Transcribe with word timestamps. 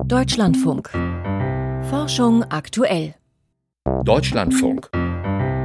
Deutschlandfunk. 0.00 0.90
Forschung 1.90 2.44
aktuell. 2.44 3.14
Deutschlandfunk. 4.04 4.88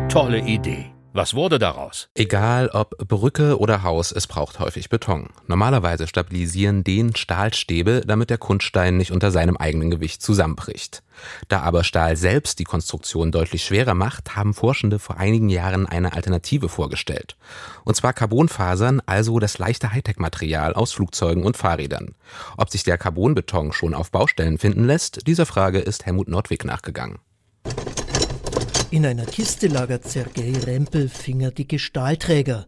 Tolle 0.10 0.40
Idee. 0.40 0.97
Was 1.18 1.34
wurde 1.34 1.58
daraus? 1.58 2.10
Egal 2.14 2.70
ob 2.70 2.96
Brücke 3.00 3.58
oder 3.58 3.82
Haus, 3.82 4.12
es 4.12 4.28
braucht 4.28 4.60
häufig 4.60 4.90
Beton. 4.90 5.30
Normalerweise 5.48 6.06
stabilisieren 6.06 6.84
den 6.84 7.16
Stahlstäbe, 7.16 8.04
damit 8.06 8.30
der 8.30 8.38
Kunststein 8.38 8.98
nicht 8.98 9.12
unter 9.12 9.32
seinem 9.32 9.58
eigenen 9.58 9.90
Gewicht 9.90 10.22
zusammenbricht. 10.22 11.02
Da 11.48 11.62
aber 11.62 11.84
Stahl 11.84 12.18
selbst 12.18 12.60
die 12.60 12.66
Konstruktion 12.66 13.32
deutlich 13.32 13.64
schwerer 13.64 13.96
macht, 13.96 14.36
haben 14.36 14.54
Forschende 14.54 15.00
vor 15.00 15.18
einigen 15.18 15.50
Jahren 15.50 15.88
eine 15.88 16.14
Alternative 16.14 16.70
vorgestellt. 16.70 17.36
Und 17.84 17.96
zwar 17.96 18.14
Carbonfasern, 18.14 19.02
also 19.08 19.40
das 19.40 19.58
leichte 19.58 19.94
Hightech-Material 19.94 20.76
aus 20.76 20.94
Flugzeugen 20.94 21.46
und 21.46 21.58
Fahrrädern. 21.58 22.14
Ob 22.58 22.70
sich 22.70 22.84
der 22.84 23.00
Carbonbeton 23.00 23.74
schon 23.74 23.96
auf 23.96 24.12
Baustellen 24.12 24.60
finden 24.60 24.86
lässt, 24.86 25.26
dieser 25.26 25.48
Frage 25.48 25.80
ist 25.80 26.06
Helmut 26.06 26.28
Nordwig 26.28 26.64
nachgegangen. 26.64 27.18
In 28.90 29.06
einer 29.06 29.26
Kiste 29.26 29.68
lagert 29.68 30.06
Sergei 30.06 30.54
Rempel 30.66 31.10
fingerdicke 31.10 31.78
Stahlträger. 31.78 32.68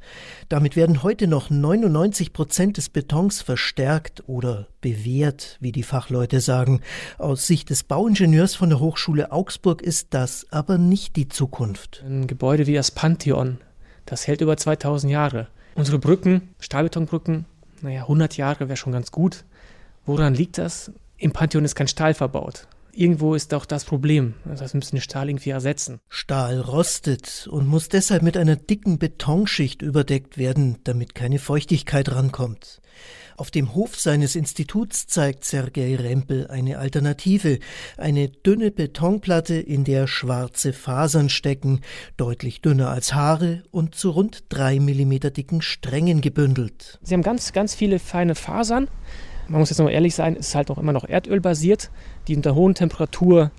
Damit 0.49 0.75
werden 0.75 1.01
heute 1.01 1.27
noch 1.27 1.49
99 1.49 2.33
Prozent 2.33 2.75
des 2.75 2.89
Betons 2.89 3.41
verstärkt 3.41 4.23
oder 4.27 4.67
bewährt, 4.81 5.55
wie 5.61 5.71
die 5.71 5.81
Fachleute 5.83 6.41
sagen. 6.41 6.81
Aus 7.17 7.47
Sicht 7.47 7.69
des 7.69 7.83
Bauingenieurs 7.83 8.53
von 8.53 8.67
der 8.67 8.81
Hochschule 8.81 9.31
Augsburg 9.31 9.81
ist 9.81 10.07
das 10.09 10.45
aber 10.51 10.77
nicht 10.77 11.15
die 11.15 11.29
Zukunft. 11.29 12.03
Ein 12.05 12.27
Gebäude 12.27 12.67
wie 12.67 12.73
das 12.73 12.91
Pantheon, 12.91 13.59
das 14.05 14.27
hält 14.27 14.41
über 14.41 14.57
2000 14.57 15.09
Jahre. 15.09 15.47
Unsere 15.75 15.99
Brücken, 15.99 16.49
Stahlbetonbrücken, 16.59 17.45
naja, 17.81 18.01
100 18.01 18.35
Jahre 18.35 18.67
wäre 18.67 18.75
schon 18.75 18.91
ganz 18.91 19.13
gut. 19.13 19.45
Woran 20.05 20.33
liegt 20.35 20.57
das? 20.57 20.91
Im 21.17 21.31
Pantheon 21.31 21.63
ist 21.63 21.75
kein 21.75 21.87
Stahl 21.87 22.13
verbaut 22.13 22.67
irgendwo 22.99 23.33
ist 23.33 23.53
auch 23.53 23.65
das 23.65 23.85
Problem. 23.85 24.33
Das 24.45 24.73
wir 24.73 24.77
müssen 24.77 24.97
den 24.97 25.01
Stahl 25.01 25.29
irgendwie 25.29 25.51
ersetzen. 25.51 25.99
Stahl 26.09 26.59
rostet 26.59 27.47
und 27.49 27.67
muss 27.67 27.87
deshalb 27.87 28.21
mit 28.23 28.35
einer 28.35 28.57
dicken 28.57 28.99
Betonschicht 28.99 29.81
überdeckt 29.81 30.37
werden, 30.37 30.79
damit 30.83 31.15
keine 31.15 31.39
Feuchtigkeit 31.39 32.11
rankommt. 32.11 32.81
Auf 33.37 33.51
dem 33.51 33.73
Hof 33.73 33.97
seines 33.97 34.35
Instituts 34.35 35.07
zeigt 35.07 35.45
Sergei 35.45 35.95
Rempel 35.95 36.47
eine 36.47 36.77
Alternative, 36.77 37.59
eine 37.95 38.27
dünne 38.27 38.69
Betonplatte, 38.69 39.55
in 39.55 39.85
der 39.85 40.07
schwarze 40.07 40.73
Fasern 40.73 41.29
stecken, 41.29 41.79
deutlich 42.17 42.61
dünner 42.61 42.89
als 42.89 43.13
Haare 43.13 43.63
und 43.71 43.95
zu 43.95 44.09
rund 44.09 44.43
drei 44.49 44.81
Millimeter 44.81 45.31
dicken 45.31 45.61
Strängen 45.61 46.19
gebündelt. 46.19 46.99
Sie 47.01 47.13
haben 47.13 47.23
ganz, 47.23 47.53
ganz 47.53 47.75
viele 47.75 47.99
feine 47.99 48.35
Fasern, 48.35 48.89
man 49.49 49.59
muss 49.59 49.69
jetzt 49.69 49.79
noch 49.79 49.89
ehrlich 49.89 50.15
sein, 50.15 50.35
es 50.35 50.49
ist 50.49 50.55
halt 50.55 50.69
auch 50.71 50.77
immer 50.77 50.93
noch 50.93 51.07
erdölbasiert, 51.07 51.89
die 52.27 52.35
unter 52.35 52.55
hohen 52.55 52.75
Temperatur 52.75 53.51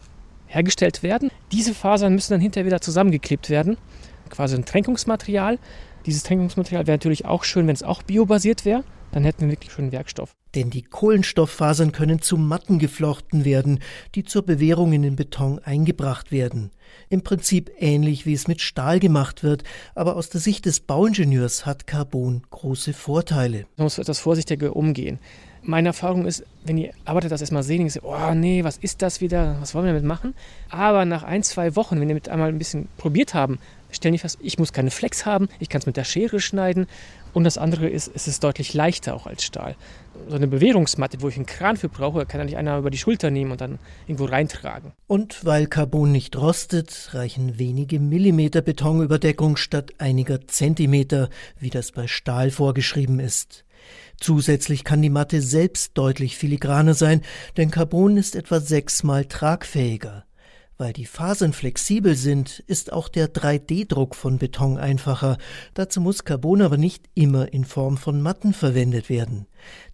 hergestellt 0.47 1.03
werden. 1.03 1.31
Diese 1.53 1.75
Fasern 1.75 2.15
müssen 2.15 2.33
dann 2.33 2.41
hinterher 2.41 2.67
wieder 2.67 2.81
zusammengeklebt 2.81 3.51
werden, 3.51 3.77
quasi 4.31 4.57
ein 4.57 4.65
Tränkungsmaterial. 4.65 5.59
Dieses 6.07 6.23
Tränkungsmaterial 6.23 6.87
wäre 6.87 6.97
natürlich 6.97 7.25
auch 7.27 7.45
schön, 7.45 7.67
wenn 7.67 7.75
es 7.75 7.83
auch 7.83 8.03
biobasiert 8.03 8.65
wäre. 8.65 8.85
Dann 9.13 9.25
hätten 9.25 9.43
wir 9.43 9.51
wirklich 9.51 9.73
schönen 9.73 9.93
Werkstoff. 9.93 10.35
Denn 10.55 10.71
die 10.71 10.83
Kohlenstofffasern 10.83 11.93
können 11.93 12.21
zu 12.21 12.37
Matten 12.37 12.79
geflochten 12.79 13.45
werden, 13.45 13.81
die 14.15 14.25
zur 14.25 14.43
Bewährung 14.43 14.93
in 14.93 15.03
den 15.03 15.17
Beton 15.17 15.61
eingebracht 15.61 16.33
werden. 16.33 16.71
Im 17.09 17.23
Prinzip 17.23 17.71
ähnlich 17.79 18.27
wie 18.27 18.33
es 18.35 18.49
mit 18.49 18.61
Stahl 18.61 18.99
gemacht 18.99 19.45
wird, 19.45 19.63
aber 19.95 20.17
aus 20.17 20.29
der 20.29 20.41
Sicht 20.41 20.67
des 20.67 20.81
Bauingenieurs 20.81 21.67
hat 21.67 21.87
Carbon 21.87 22.43
große 22.51 22.93
Vorteile. 22.93 23.67
Man 23.77 23.85
muss 23.85 23.99
etwas 23.99 24.19
vorsichtiger 24.19 24.75
umgehen. 24.75 25.19
Meine 25.63 25.89
Erfahrung 25.89 26.27
ist, 26.27 26.45
wenn 26.65 26.77
die 26.77 26.91
Arbeiter 27.05 27.29
das 27.29 27.43
erstmal 27.43 27.63
sehen, 27.63 27.89
sie, 27.89 28.01
oh 28.03 28.35
nee, 28.35 28.65
was 28.65 28.79
ist 28.79 29.03
das 29.03 29.21
wieder, 29.21 29.59
was 29.61 29.75
wollen 29.75 29.85
wir 29.85 29.93
damit 29.93 30.07
machen? 30.07 30.35
Aber 30.71 31.05
nach 31.05 31.23
ein, 31.23 31.43
zwei 31.43 31.77
Wochen, 31.77 32.01
wenn 32.01 32.09
die 32.09 32.15
mit 32.15 32.29
einmal 32.29 32.49
ein 32.49 32.59
bisschen 32.59 32.89
probiert 32.97 33.35
haben, 33.35 33.59
stellen 33.93 34.13
die 34.13 34.19
fest, 34.19 34.39
ich 34.41 34.59
muss 34.59 34.73
keine 34.73 34.91
Flex 34.91 35.27
haben, 35.27 35.49
ich 35.59 35.69
kann 35.69 35.81
es 35.81 35.87
mit 35.87 35.97
der 35.97 36.05
Schere 36.05 36.41
schneiden. 36.41 36.87
Und 37.33 37.45
das 37.45 37.59
andere 37.59 37.89
ist, 37.89 38.11
es 38.13 38.27
ist 38.27 38.43
deutlich 38.43 38.75
leichter 38.75 39.15
auch 39.15 39.27
als 39.27 39.45
Stahl. 39.45 39.77
So 40.29 40.35
eine 40.35 40.49
Bewährungsmatte, 40.49 41.23
wo 41.23 41.29
ich 41.29 41.37
einen 41.37 41.47
Kran 41.47 41.77
für 41.77 41.89
brauche, 41.89 42.27
kann 42.27 42.41
ja 42.41 42.45
nicht 42.45 42.57
einer 42.57 42.79
über 42.79 42.91
die 42.91 42.99
Schulter 42.99 43.31
nehmen 43.31 43.53
und 43.53 43.61
dann 43.61 43.79
irgendwo 44.07 44.25
reintragen. 44.25 44.93
Und 45.07 45.45
weil 45.45 45.67
Carbon 45.67 46.11
nicht 46.11 46.37
rostet, 46.37 47.11
reichen 47.13 47.59
wenige 47.59 48.01
Millimeter 48.01 48.63
Betonüberdeckung 48.63 49.57
statt 49.57 49.93
einiger 49.99 50.47
Zentimeter, 50.47 51.31
wie 51.59 51.71
das 51.71 51.93
bei 51.93 52.09
Stahl 52.09 52.51
vorgeschrieben 52.51 53.21
ist. 53.21 53.65
Zusätzlich 54.19 54.85
kann 54.85 55.01
die 55.01 55.09
Matte 55.09 55.41
selbst 55.41 55.97
deutlich 55.97 56.37
filigraner 56.37 56.95
sein, 56.95 57.23
denn 57.57 57.71
Carbon 57.71 58.17
ist 58.17 58.37
etwa 58.37 58.61
sechsmal 58.61 59.25
tragfähiger. 59.25 60.25
Weil 60.81 60.95
die 60.95 61.05
Fasern 61.05 61.53
flexibel 61.53 62.15
sind, 62.15 62.61
ist 62.61 62.91
auch 62.91 63.11
der 63.11 63.31
3D-Druck 63.31 64.15
von 64.15 64.39
Beton 64.39 64.79
einfacher. 64.79 65.37
Dazu 65.75 66.01
muss 66.01 66.25
Carbon 66.25 66.63
aber 66.63 66.79
nicht 66.79 67.05
immer 67.15 67.53
in 67.53 67.67
Form 67.67 67.99
von 67.99 68.23
Matten 68.23 68.55
verwendet 68.55 69.11
werden. 69.11 69.47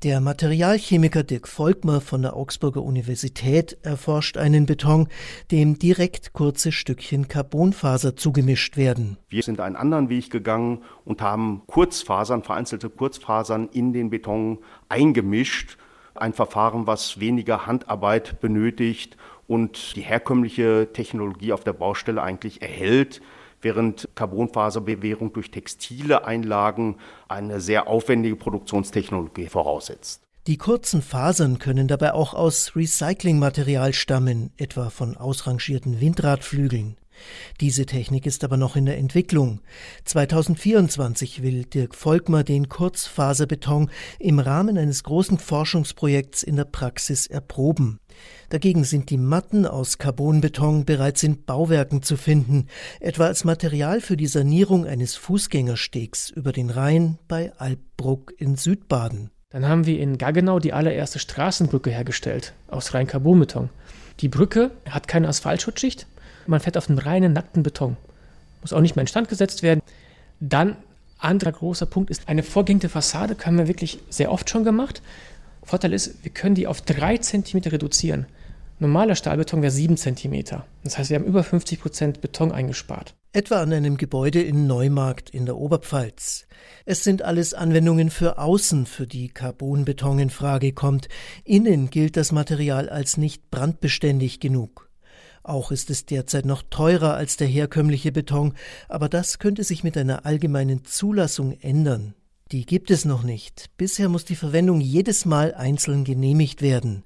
Der 0.05 0.21
Materialchemiker 0.21 1.25
Dirk 1.25 1.49
Volkmer 1.49 2.01
von 2.01 2.23
der 2.23 2.37
Augsburger 2.37 2.85
Universität 2.85 3.77
erforscht 3.83 4.37
einen 4.37 4.67
Beton, 4.67 5.09
dem 5.51 5.77
direkt 5.77 6.33
kurze 6.35 6.71
Stückchen 6.71 7.27
Carbonfaser 7.27 8.15
zugemischt 8.15 8.77
werden. 8.77 9.19
Wir 9.29 9.43
sind 9.43 9.59
einen 9.59 9.75
anderen 9.75 10.09
Weg 10.09 10.31
gegangen 10.31 10.85
und 11.05 11.21
haben 11.21 11.63
Kurzfasern, 11.67 12.45
vereinzelte 12.45 12.91
Kurzfasern 12.91 13.71
in 13.73 13.93
den 13.93 14.11
Beton 14.11 14.61
eingemischt. 14.89 15.79
Ein 16.15 16.33
Verfahren, 16.33 16.87
was 16.87 17.21
weniger 17.21 17.67
Handarbeit 17.67 18.41
benötigt 18.41 19.19
und 19.47 19.97
die 19.97 20.03
herkömmliche 20.03 20.89
Technologie 20.93 21.53
auf 21.53 21.65
der 21.65 21.73
Baustelle 21.73 22.23
eigentlich 22.23 22.63
erhält, 22.63 23.21
während 23.63 24.09
Carbonfaserbewehrung 24.15 25.33
durch 25.33 25.51
textile 25.51 26.25
Einlagen 26.25 26.97
eine 27.29 27.61
sehr 27.61 27.89
aufwendige 27.89 28.37
Produktionstechnologie 28.37 29.47
voraussetzt. 29.47 30.23
Die 30.47 30.59
kurzen 30.59 31.03
Fasern 31.03 31.59
können 31.59 31.89
dabei 31.89 32.13
auch 32.13 32.33
aus 32.33 32.77
Recyclingmaterial 32.77 33.93
stammen, 33.93 34.53
etwa 34.57 34.91
von 34.91 35.17
ausrangierten 35.17 36.01
Windradflügeln. 36.01 36.97
Diese 37.61 37.87
Technik 37.87 38.27
ist 38.27 38.45
aber 38.45 38.57
noch 38.57 38.77
in 38.77 38.87
der 38.87 38.99
Entwicklung. 38.99 39.61
2024 40.05 41.43
will 41.43 41.65
Dirk 41.65 41.95
Volkmer 41.95 42.45
den 42.45 42.69
Kurzfaserbeton 42.69 43.91
im 44.19 44.39
Rahmen 44.39 44.79
eines 44.79 45.03
großen 45.03 45.39
Forschungsprojekts 45.39 46.43
in 46.43 46.57
der 46.57 46.65
Praxis 46.65 47.27
erproben. 47.27 47.99
Dagegen 48.51 48.85
sind 48.85 49.11
die 49.11 49.19
Matten 49.19 49.67
aus 49.67 49.99
Carbonbeton 49.99 50.85
bereits 50.85 51.23
in 51.23 51.45
Bauwerken 51.45 52.03
zu 52.03 52.17
finden, 52.17 52.69
etwa 53.01 53.27
als 53.27 53.45
Material 53.45 54.01
für 54.01 54.17
die 54.17 54.27
Sanierung 54.27 54.87
eines 54.87 55.17
Fußgängerstegs 55.17 56.31
über 56.31 56.53
den 56.53 56.71
Rhein 56.71 57.19
bei 57.29 57.53
Albbruck 57.59 58.33
in 58.39 58.57
Südbaden. 58.57 59.31
Dann 59.51 59.67
haben 59.67 59.87
wir 59.87 59.99
in 59.99 60.19
Gaggenau 60.19 60.59
die 60.59 60.73
allererste 60.73 61.19
Straßenbrücke 61.19 61.91
hergestellt 61.91 62.53
aus 62.69 62.95
rein 62.95 63.07
Carbonbeton. 63.07 63.71
Die 64.21 64.29
Brücke 64.29 64.71
hat 64.89 65.09
keine 65.09 65.29
Asphaltschutzschicht, 65.29 66.07
man 66.47 66.61
fährt 66.61 66.77
auf 66.77 66.89
einem 66.89 66.99
reinen, 66.99 67.33
nackten 67.33 67.63
Beton. 67.63 67.97
Muss 68.61 68.73
auch 68.73 68.81
nicht 68.81 68.97
mehr 68.97 69.03
instand 69.03 69.29
gesetzt 69.29 69.63
werden. 69.63 69.81
Dann, 70.41 70.77
anderer 71.19 71.53
großer 71.53 71.87
Punkt 71.87 72.11
ist, 72.11 72.29
eine 72.29 72.43
vorgängige 72.43 72.89
Fassade 72.89 73.37
haben 73.45 73.59
wir 73.59 73.69
wirklich 73.69 73.99
sehr 74.11 74.31
oft 74.31 74.49
schon 74.51 74.65
gemacht. 74.65 75.03
Vorteil 75.67 75.93
ist, 75.93 76.23
wir 76.23 76.31
können 76.31 76.55
die 76.55 76.69
auf 76.69 76.81
drei 76.81 77.19
Zentimeter 77.19 77.73
reduzieren. 77.73 78.27
Normaler 78.79 79.17
Stahlbeton 79.17 79.63
wäre 79.63 79.73
sieben 79.73 79.97
Zentimeter. 79.97 80.65
Das 80.85 80.97
heißt, 80.97 81.11
wir 81.11 81.17
haben 81.17 81.25
über 81.25 81.43
50 81.43 81.81
Prozent 81.81 82.21
Beton 82.21 82.53
eingespart. 82.53 83.17
Etwa 83.33 83.61
an 83.61 83.73
einem 83.73 83.97
Gebäude 83.97 84.41
in 84.41 84.69
Neumarkt 84.69 85.29
in 85.29 85.45
der 85.45 85.57
Oberpfalz. 85.57 86.47
Es 86.85 87.03
sind 87.03 87.23
alles 87.23 87.53
Anwendungen 87.53 88.11
für 88.11 88.39
außen, 88.39 88.87
für 88.87 89.09
die 89.09 89.29
Carbonbeton 89.29 90.21
in 90.21 90.31
Frage 90.31 90.73
kommt. 90.73 91.09
Innen 91.43 91.91
gilt 91.91 92.17
das 92.17 92.31
Material 92.31 92.89
als 92.89 93.17
nicht 93.17 93.51
brandbeständig 93.51 94.39
genug. 94.39 94.89
Auch 95.43 95.73
ist 95.73 95.91
es 95.91 96.07
derzeit 96.07 96.45
noch 96.45 96.63
teurer 96.71 97.15
als 97.15 97.37
der 97.37 97.49
herkömmliche 97.49 98.13
Beton, 98.13 98.55
aber 98.89 99.09
das 99.09 99.41
könnte 99.41 99.65
sich 99.65 99.83
mit 99.83 99.97
einer 99.97 100.27
allgemeinen 100.27 100.85
Zulassung 100.85 101.59
ändern. 101.61 102.15
Die 102.53 102.65
gibt 102.65 102.93
es 102.93 103.05
noch 103.05 103.25
nicht. 103.25 103.71
Bisher 103.77 104.09
muss 104.09 104.25
die 104.25 104.37
Verwendung 104.37 104.81
jedes 104.81 105.25
Mal 105.25 105.53
einzeln 105.53 106.05
genehmigt 106.05 106.63
werden. 106.63 107.03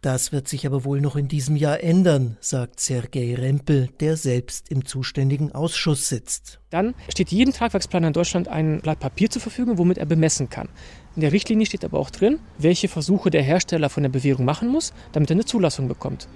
Das 0.00 0.32
wird 0.32 0.48
sich 0.48 0.66
aber 0.66 0.84
wohl 0.84 1.00
noch 1.00 1.14
in 1.14 1.28
diesem 1.28 1.54
Jahr 1.54 1.80
ändern, 1.80 2.38
sagt 2.40 2.80
Sergei 2.80 3.36
Rempel, 3.36 3.90
der 4.00 4.16
selbst 4.16 4.68
im 4.68 4.84
zuständigen 4.84 5.52
Ausschuss 5.52 6.08
sitzt. 6.08 6.58
Dann 6.70 6.94
steht 7.08 7.30
jedem 7.30 7.54
Tragwerksplaner 7.54 8.08
in 8.08 8.14
Deutschland 8.14 8.48
ein 8.48 8.80
Blatt 8.80 8.98
Papier 8.98 9.30
zur 9.30 9.40
Verfügung, 9.40 9.78
womit 9.78 9.98
er 9.98 10.06
bemessen 10.06 10.50
kann. 10.50 10.68
In 11.14 11.20
der 11.20 11.30
Richtlinie 11.30 11.66
steht 11.66 11.84
aber 11.84 12.00
auch 12.00 12.10
drin, 12.10 12.40
welche 12.58 12.88
Versuche 12.88 13.30
der 13.30 13.42
Hersteller 13.42 13.90
von 13.90 14.02
der 14.02 14.10
Bewährung 14.10 14.44
machen 14.44 14.66
muss, 14.66 14.92
damit 15.12 15.30
er 15.30 15.34
eine 15.34 15.44
Zulassung 15.44 15.86
bekommt. 15.86 16.26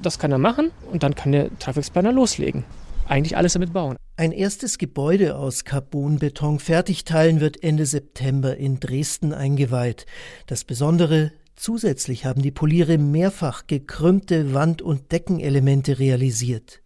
Das 0.00 0.18
kann 0.18 0.32
er 0.32 0.38
machen 0.38 0.70
und 0.90 1.02
dann 1.02 1.14
kann 1.14 1.32
der 1.32 1.50
Traffic-Planer 1.58 2.12
loslegen. 2.12 2.64
Eigentlich 3.08 3.36
alles 3.36 3.54
damit 3.54 3.72
bauen. 3.72 3.96
Ein 4.16 4.32
erstes 4.32 4.78
Gebäude 4.78 5.36
aus 5.36 5.64
Carbonbeton 5.64 6.58
fertigteilen 6.58 7.40
wird 7.40 7.62
Ende 7.62 7.86
September 7.86 8.56
in 8.56 8.80
Dresden 8.80 9.32
eingeweiht. 9.32 10.06
Das 10.46 10.64
Besondere, 10.64 11.32
Zusätzlich 11.58 12.24
haben 12.24 12.40
die 12.40 12.52
Poliere 12.52 12.98
mehrfach 12.98 13.66
gekrümmte 13.66 14.54
Wand- 14.54 14.80
und 14.80 15.10
Deckenelemente 15.10 15.98
realisiert. 15.98 16.82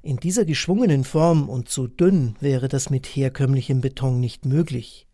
In 0.00 0.18
dieser 0.18 0.44
geschwungenen 0.44 1.02
Form 1.02 1.48
und 1.48 1.68
so 1.68 1.88
dünn 1.88 2.36
wäre 2.38 2.68
das 2.68 2.88
mit 2.88 3.04
herkömmlichem 3.04 3.80
Beton 3.80 4.20
nicht 4.20 4.46
möglich. 4.46 5.08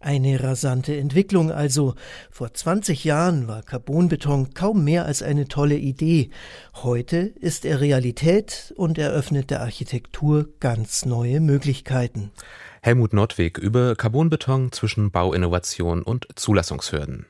Eine 0.00 0.42
rasante 0.42 0.96
Entwicklung 0.96 1.50
also. 1.50 1.94
Vor 2.30 2.52
20 2.52 3.04
Jahren 3.04 3.48
war 3.48 3.62
Carbonbeton 3.62 4.54
kaum 4.54 4.84
mehr 4.84 5.06
als 5.06 5.22
eine 5.22 5.48
tolle 5.48 5.76
Idee. 5.76 6.30
Heute 6.74 7.18
ist 7.18 7.64
er 7.64 7.80
Realität 7.80 8.72
und 8.76 8.98
eröffnet 8.98 9.50
der 9.50 9.62
Architektur 9.62 10.48
ganz 10.60 11.04
neue 11.04 11.40
Möglichkeiten. 11.40 12.30
Helmut 12.82 13.12
Nordweg 13.14 13.58
über 13.58 13.96
Carbonbeton 13.96 14.72
zwischen 14.72 15.10
Bauinnovation 15.10 16.02
und 16.02 16.26
Zulassungshürden. 16.34 17.26